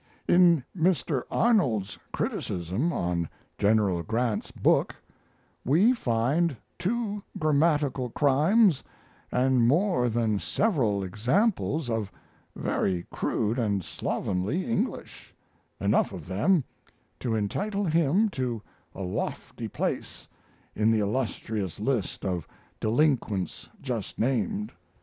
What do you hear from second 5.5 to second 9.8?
we find two grammatical crimes and